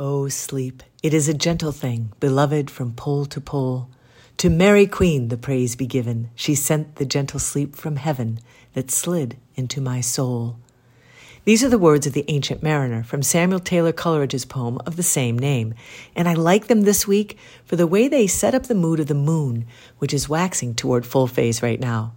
[0.00, 3.90] O sleep, it is a gentle thing, beloved from pole to pole.
[4.36, 6.30] To Mary Queen the praise be given.
[6.36, 8.38] She sent the gentle sleep from heaven
[8.74, 10.56] that slid into my soul.
[11.44, 15.02] These are the words of the Ancient Mariner from Samuel Taylor Coleridge's poem of the
[15.02, 15.74] same name,
[16.14, 19.08] and I like them this week for the way they set up the mood of
[19.08, 19.66] the moon,
[19.98, 22.12] which is waxing toward full phase right now.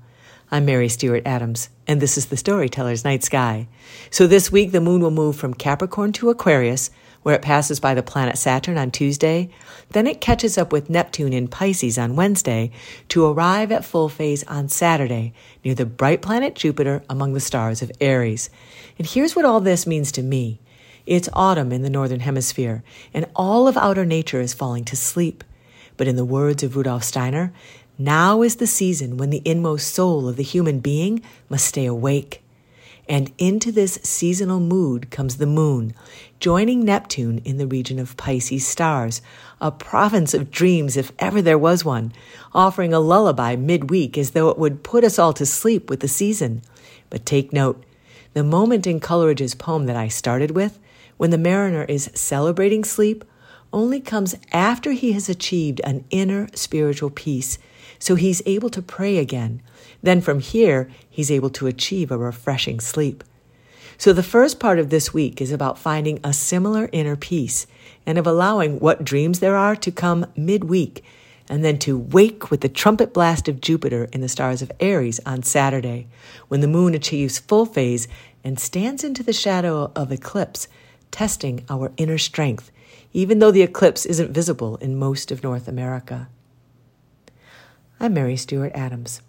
[0.54, 3.70] I'm Mary Stewart Adams, and this is the Storyteller's Night Sky.
[4.10, 6.90] So this week, the moon will move from Capricorn to Aquarius,
[7.24, 9.50] where it passes by the planet Saturn on Tuesday.
[9.92, 12.70] Then it catches up with Neptune in Pisces on Wednesday
[13.08, 15.32] to arrive at full phase on Saturday
[15.64, 18.50] near the bright planet Jupiter among the stars of Aries.
[18.98, 20.60] And here's what all this means to me.
[21.06, 22.84] It's autumn in the northern hemisphere,
[23.14, 25.46] and all of outer nature is falling to sleep.
[25.98, 27.54] But in the words of Rudolf Steiner,
[28.04, 32.44] now is the season when the inmost soul of the human being must stay awake.
[33.10, 35.94] And into this seasonal mood comes the moon,
[36.40, 39.22] joining Neptune in the region of Pisces stars,
[39.60, 42.14] a province of dreams if ever there was one,
[42.54, 46.08] offering a lullaby midweek as though it would put us all to sleep with the
[46.08, 46.62] season.
[47.10, 47.84] But take note,
[48.34, 50.80] the moment in Coleridge's poem that I started with,
[51.18, 53.26] when the mariner is celebrating sleep,
[53.74, 57.58] only comes after he has achieved an inner spiritual peace,
[58.00, 59.62] so he's able to pray again.
[60.02, 63.24] Then from here, he's able to achieve a refreshing sleep.
[63.98, 67.68] So the first part of this week is about finding a similar inner peace
[68.06, 71.04] and of allowing what dreams there are to come midweek
[71.48, 75.20] and then to wake with the trumpet blast of Jupiter in the stars of Aries
[75.26, 76.08] on Saturday,
[76.48, 78.08] when the moon achieves full phase
[78.44, 80.68] and stands into the shadow of eclipse,
[81.12, 82.72] testing our inner strength
[83.14, 86.30] even though the eclipse isn't visible in most of North America.
[88.04, 89.22] I'm Mary Stewart Adams.